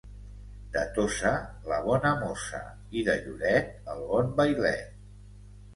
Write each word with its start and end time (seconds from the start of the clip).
De 0.75 0.81
Tossa, 0.95 1.33
la 1.73 1.79
bona 1.89 2.15
mossa 2.23 2.63
i 3.01 3.07
de 3.11 3.17
Lloret, 3.27 3.71
el 3.95 4.05
bon 4.13 4.35
vailet. 4.43 5.03